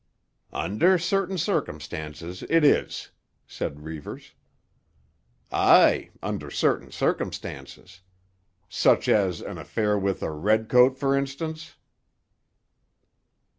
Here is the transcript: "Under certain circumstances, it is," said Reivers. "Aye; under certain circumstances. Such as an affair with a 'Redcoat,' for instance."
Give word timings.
"Under 0.55 0.97
certain 0.97 1.37
circumstances, 1.37 2.43
it 2.49 2.63
is," 2.63 3.11
said 3.45 3.81
Reivers. 3.81 4.33
"Aye; 5.51 6.09
under 6.23 6.49
certain 6.49 6.89
circumstances. 6.91 8.01
Such 8.67 9.07
as 9.07 9.41
an 9.41 9.59
affair 9.59 9.99
with 9.99 10.23
a 10.23 10.31
'Redcoat,' 10.31 10.97
for 10.97 11.15
instance." 11.15 11.75